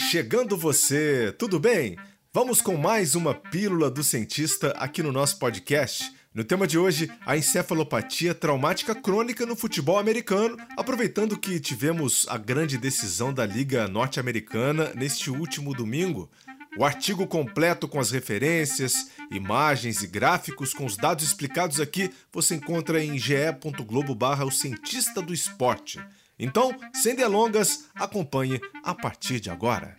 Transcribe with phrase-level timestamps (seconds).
[0.00, 1.96] Chegando você, tudo bem?
[2.32, 6.10] Vamos com mais uma Pílula do Cientista aqui no nosso podcast.
[6.34, 12.38] No tema de hoje, a encefalopatia traumática crônica no futebol americano, aproveitando que tivemos a
[12.38, 16.30] grande decisão da Liga Norte-Americana neste último domingo.
[16.76, 22.54] O artigo completo com as referências, imagens e gráficos com os dados explicados aqui você
[22.54, 26.00] encontra em ge.globo barra o cientista do esporte.
[26.38, 29.96] Então, sem delongas, acompanhe a partir de agora.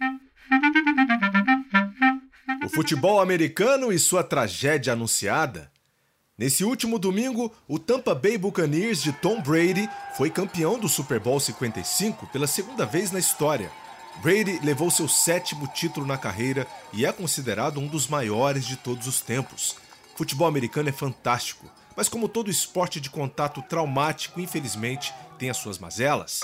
[2.65, 5.69] O futebol americano e sua tragédia anunciada.
[6.37, 11.39] Nesse último domingo, o Tampa Bay Buccaneers de Tom Brady foi campeão do Super Bowl
[11.39, 13.69] 55 pela segunda vez na história.
[14.21, 19.07] Brady levou seu sétimo título na carreira e é considerado um dos maiores de todos
[19.07, 19.75] os tempos.
[20.15, 25.79] Futebol americano é fantástico, mas como todo esporte de contato traumático, infelizmente, tem as suas
[25.79, 26.41] mazelas.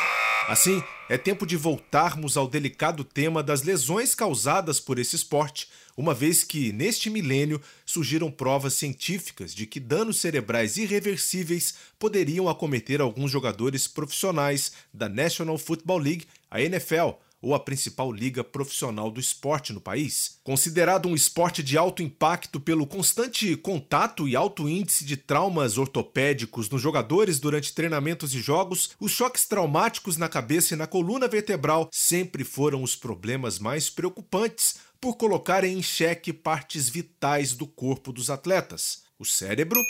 [0.48, 6.14] Assim, é tempo de voltarmos ao delicado tema das lesões causadas por esse esporte, uma
[6.14, 13.30] vez que, neste milênio, surgiram provas científicas de que danos cerebrais irreversíveis poderiam acometer alguns
[13.30, 17.10] jogadores profissionais da National Football League, a NFL,
[17.42, 20.38] ou a principal liga profissional do esporte no país.
[20.44, 26.70] Considerado um esporte de alto impacto pelo constante contato e alto índice de traumas ortopédicos
[26.70, 31.90] nos jogadores durante treinamentos e jogos, os choques traumáticos na cabeça e na coluna vertebral
[31.92, 38.30] sempre foram os problemas mais preocupantes por colocarem em xeque partes vitais do corpo dos
[38.30, 39.84] atletas: o cérebro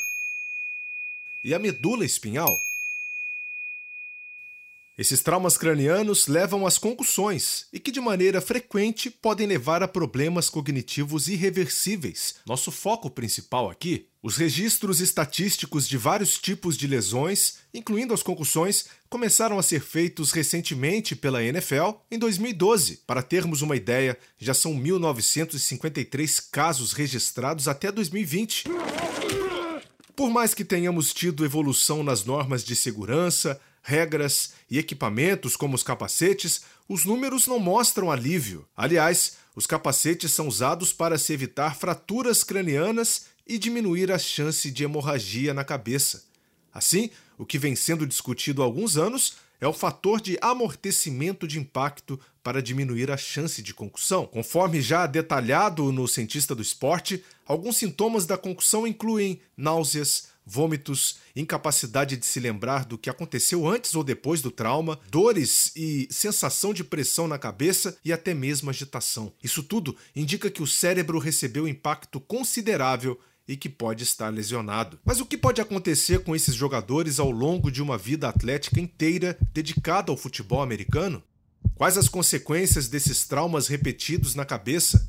[1.43, 2.66] e a medula espinhal.
[4.97, 10.49] Esses traumas cranianos levam às concussões e que, de maneira frequente, podem levar a problemas
[10.49, 12.37] cognitivos irreversíveis.
[12.47, 14.07] Nosso foco principal aqui.
[14.23, 20.31] Os registros estatísticos de vários tipos de lesões, incluindo as concussões, começaram a ser feitos
[20.31, 23.03] recentemente pela NFL em 2012.
[23.05, 28.63] Para termos uma ideia, já são 1.953 casos registrados até 2020.
[30.15, 35.81] Por mais que tenhamos tido evolução nas normas de segurança, regras e equipamentos como os
[35.81, 38.67] capacetes, os números não mostram alívio.
[38.75, 44.83] Aliás, os capacetes são usados para se evitar fraturas cranianas e diminuir a chance de
[44.83, 46.25] hemorragia na cabeça.
[46.73, 51.57] Assim, o que vem sendo discutido há alguns anos é o fator de amortecimento de
[51.57, 54.25] impacto para diminuir a chance de concussão.
[54.25, 62.15] Conforme já detalhado no Cientista do Esporte, alguns sintomas da concussão incluem náuseas, vômitos, incapacidade
[62.15, 66.85] de se lembrar do que aconteceu antes ou depois do trauma, dores e sensação de
[66.85, 69.33] pressão na cabeça e até mesmo agitação.
[69.43, 74.99] Isso tudo indica que o cérebro recebeu impacto considerável e que pode estar lesionado.
[75.05, 79.37] Mas o que pode acontecer com esses jogadores ao longo de uma vida atlética inteira
[79.53, 81.23] dedicada ao futebol americano?
[81.75, 85.07] Quais as consequências desses traumas repetidos na cabeça?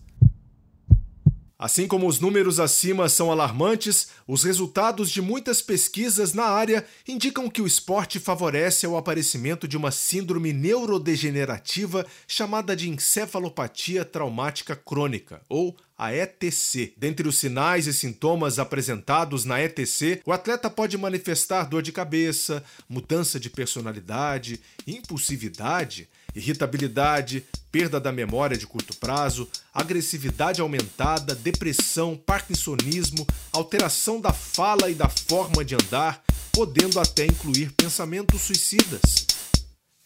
[1.58, 7.50] Assim como os números acima são alarmantes, os resultados de muitas pesquisas na área indicam
[7.50, 15.42] que o esporte favorece o aparecimento de uma síndrome neurodegenerativa chamada de encefalopatia traumática crônica,
[15.48, 16.92] ou a ETC.
[16.96, 22.62] Dentre os sinais e sintomas apresentados na ETC, o atleta pode manifestar dor de cabeça,
[22.88, 33.26] mudança de personalidade, impulsividade, irritabilidade, perda da memória de curto prazo, agressividade aumentada, depressão, parkinsonismo,
[33.52, 36.22] alteração da fala e da forma de andar,
[36.52, 39.26] podendo até incluir pensamentos suicidas.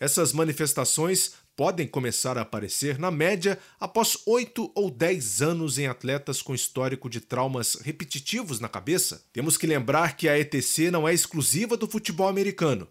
[0.00, 6.42] Essas manifestações podem começar a aparecer, na média, após 8 ou 10 anos em atletas
[6.42, 9.22] com histórico de traumas repetitivos na cabeça.
[9.32, 12.88] Temos que lembrar que a ETC não é exclusiva do futebol americano.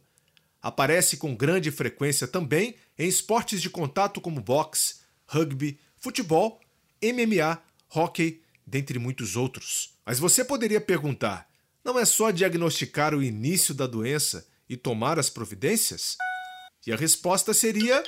[0.61, 6.59] Aparece com grande frequência também em esportes de contato como boxe, rugby, futebol,
[7.03, 7.61] MMA,
[7.93, 9.95] hockey, dentre muitos outros.
[10.05, 11.49] Mas você poderia perguntar:
[11.83, 16.15] não é só diagnosticar o início da doença e tomar as providências?
[16.85, 18.03] E a resposta seria: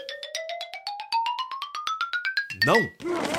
[2.65, 3.32] não.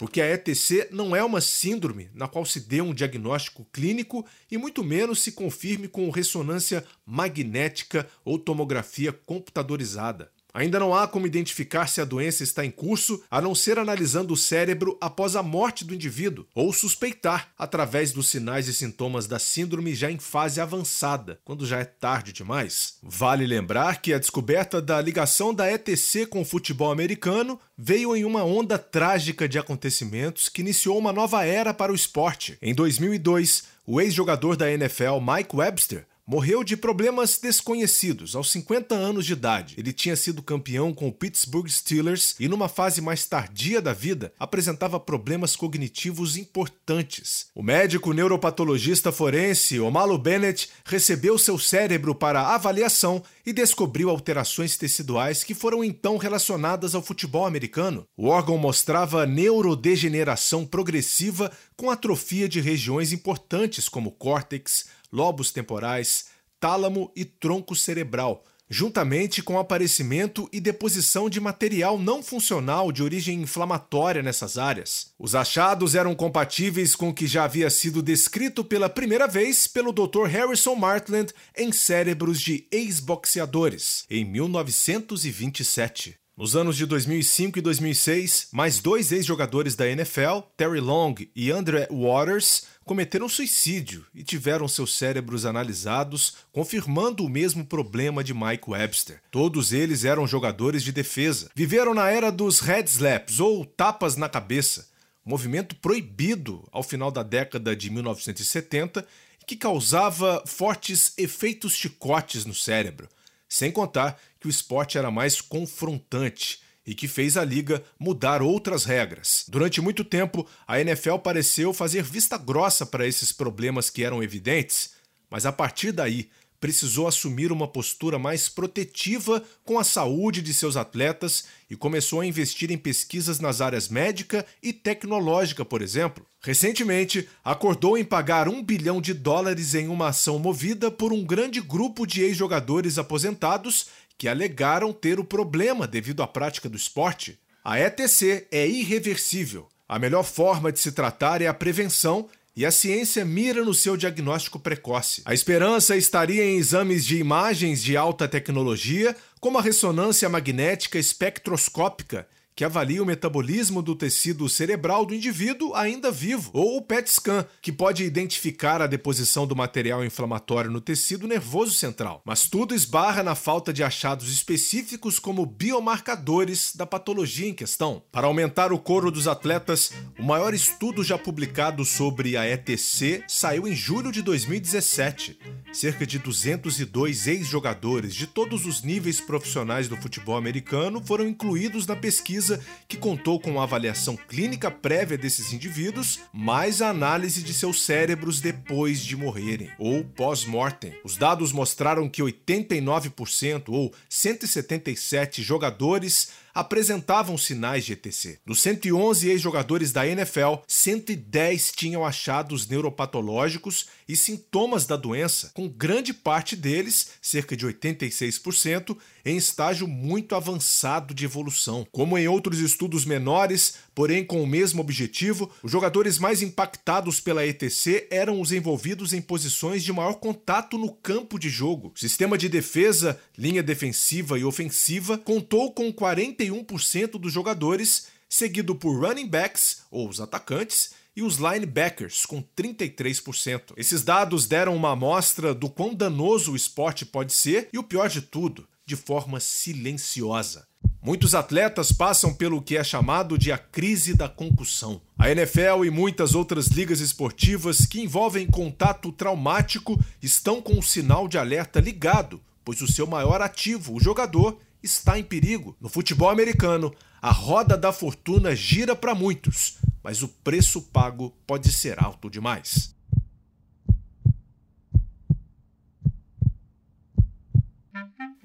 [0.00, 4.56] Porque a ETC não é uma síndrome na qual se dê um diagnóstico clínico e
[4.56, 10.32] muito menos se confirme com ressonância magnética ou tomografia computadorizada.
[10.52, 14.34] Ainda não há como identificar se a doença está em curso, a não ser analisando
[14.34, 19.38] o cérebro após a morte do indivíduo, ou suspeitar através dos sinais e sintomas da
[19.38, 22.98] síndrome já em fase avançada, quando já é tarde demais.
[23.02, 28.24] Vale lembrar que a descoberta da ligação da ETC com o futebol americano veio em
[28.24, 32.58] uma onda trágica de acontecimentos que iniciou uma nova era para o esporte.
[32.60, 39.26] Em 2002, o ex-jogador da NFL Mike Webster Morreu de problemas desconhecidos aos 50 anos
[39.26, 39.74] de idade.
[39.76, 44.32] Ele tinha sido campeão com o Pittsburgh Steelers e, numa fase mais tardia da vida,
[44.38, 47.46] apresentava problemas cognitivos importantes.
[47.52, 55.42] O médico neuropatologista forense Omalo Bennett recebeu seu cérebro para avaliação e descobriu alterações teciduais
[55.42, 58.06] que foram então relacionadas ao futebol americano.
[58.16, 66.26] O órgão mostrava neurodegeneração progressiva com atrofia de regiões importantes como córtex, lobos temporais,
[66.58, 73.02] tálamo e tronco cerebral, juntamente com o aparecimento e deposição de material não funcional de
[73.02, 75.12] origem inflamatória nessas áreas.
[75.18, 79.92] Os achados eram compatíveis com o que já havia sido descrito pela primeira vez pelo
[79.92, 80.26] Dr.
[80.28, 86.20] Harrison Martland em cérebros de ex-boxeadores, em 1927.
[86.36, 91.86] Nos anos de 2005 e 2006, mais dois ex-jogadores da NFL, Terry Long e Andre
[91.90, 99.22] Waters, cometeram suicídio e tiveram seus cérebros analisados, confirmando o mesmo problema de Mike Webster.
[99.30, 101.52] Todos eles eram jogadores de defesa.
[101.54, 104.88] Viveram na era dos head slaps ou tapas na cabeça,
[105.24, 109.06] movimento proibido ao final da década de 1970
[109.46, 113.08] que causava fortes efeitos chicotes no cérebro.
[113.48, 116.60] Sem contar que o esporte era mais confrontante
[116.90, 119.44] e que fez a liga mudar outras regras.
[119.46, 124.94] Durante muito tempo, a NFL pareceu fazer vista grossa para esses problemas que eram evidentes,
[125.30, 126.28] mas a partir daí
[126.60, 132.26] precisou assumir uma postura mais protetiva com a saúde de seus atletas e começou a
[132.26, 136.26] investir em pesquisas nas áreas médica e tecnológica, por exemplo.
[136.42, 141.60] Recentemente, acordou em pagar um bilhão de dólares em uma ação movida por um grande
[141.60, 143.86] grupo de ex-jogadores aposentados
[144.20, 147.40] que alegaram ter o problema devido à prática do esporte.
[147.64, 149.66] A ETC é irreversível.
[149.88, 153.96] A melhor forma de se tratar é a prevenção e a ciência mira no seu
[153.96, 155.22] diagnóstico precoce.
[155.24, 162.28] A esperança estaria em exames de imagens de alta tecnologia, como a ressonância magnética espectroscópica,
[162.54, 167.46] que avalia o metabolismo do tecido cerebral do indivíduo ainda vivo, ou o PET scan,
[167.62, 172.20] que pode identificar a deposição do material inflamatório no tecido nervoso central.
[172.24, 178.02] Mas tudo esbarra na falta de achados específicos como biomarcadores da patologia em questão.
[178.12, 183.66] Para aumentar o coro dos atletas, o maior estudo já publicado sobre a ETC saiu
[183.66, 185.38] em julho de 2017.
[185.72, 191.96] Cerca de 202 ex-jogadores de todos os níveis profissionais do futebol americano foram incluídos na
[191.96, 197.52] pesquisa pesquisa que contou com a avaliação clínica prévia desses indivíduos, mais a análise de
[197.52, 200.94] seus cérebros depois de morrerem, ou pós-mortem.
[201.04, 208.38] Os dados mostraram que 89% ou 177 jogadores apresentavam sinais de ETC.
[208.44, 216.12] Dos 111 ex-jogadores da NFL, 110 tinham achados neuropatológicos e sintomas da doença, com grande
[216.12, 221.86] parte deles, cerca de 86%, em estágio muito avançado de evolução.
[221.92, 227.46] Como em outros estudos menores, porém com o mesmo objetivo, os jogadores mais impactados pela
[227.46, 231.92] ETC eram os envolvidos em posições de maior contato no campo de jogo.
[231.94, 238.98] O sistema de defesa, linha defensiva e ofensiva contou com 41% dos jogadores, seguido por
[238.98, 243.74] running backs, ou os atacantes, e os linebackers, com 33%.
[243.76, 248.08] Esses dados deram uma amostra do quão danoso o esporte pode ser e o pior
[248.08, 250.66] de tudo, de forma silenciosa.
[251.02, 255.00] Muitos atletas passam pelo que é chamado de a crise da concussão.
[255.18, 261.26] A NFL e muitas outras ligas esportivas que envolvem contato traumático estão com o sinal
[261.26, 265.74] de alerta ligado, pois o seu maior ativo, o jogador, está em perigo.
[265.80, 271.72] No futebol americano, a roda da fortuna gira para muitos, mas o preço pago pode
[271.72, 272.94] ser alto demais.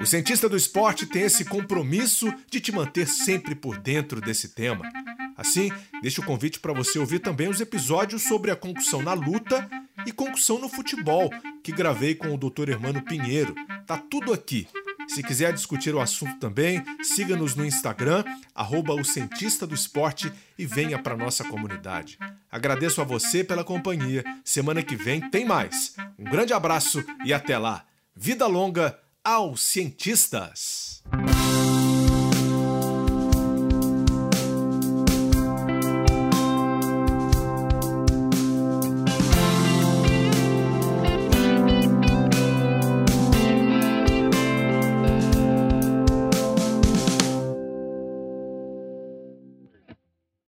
[0.05, 4.87] O cientista do esporte tem esse compromisso de te manter sempre por dentro desse tema.
[5.35, 9.67] Assim, deixo o convite para você ouvir também os episódios sobre a concussão na luta
[10.05, 11.31] e concussão no futebol,
[11.63, 12.69] que gravei com o Dr.
[12.69, 13.55] Hermano Pinheiro.
[13.87, 14.67] Tá tudo aqui.
[15.07, 20.67] Se quiser discutir o assunto também, siga-nos no Instagram, arroba o Cientista do Esporte e
[20.67, 22.19] venha para nossa comunidade.
[22.51, 24.23] Agradeço a você pela companhia.
[24.43, 25.95] Semana que vem tem mais.
[26.19, 27.83] Um grande abraço e até lá.
[28.15, 31.03] Vida longa aos cientistas.